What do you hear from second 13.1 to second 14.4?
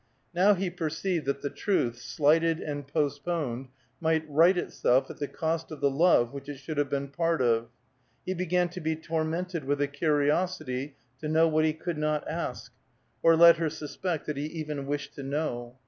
or let her suspect that